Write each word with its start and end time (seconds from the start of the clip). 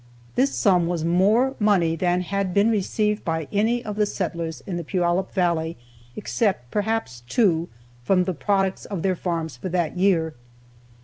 This 0.33 0.55
sum 0.55 0.87
was 0.87 1.05
more 1.05 1.53
money 1.59 1.95
than 1.95 2.21
had 2.21 2.55
been 2.55 2.71
received 2.71 3.23
by 3.23 3.47
any 3.51 3.85
of 3.85 3.97
the 3.97 4.07
settlers 4.07 4.63
in 4.65 4.77
the 4.77 4.83
Puyallup 4.83 5.31
valley, 5.31 5.77
except 6.15 6.71
perhaps 6.71 7.21
two, 7.29 7.69
from 8.01 8.23
the 8.23 8.33
products 8.33 8.85
of 8.85 9.03
their 9.03 9.15
farms 9.15 9.57
for 9.57 9.69
that 9.69 9.97
year. 9.97 10.33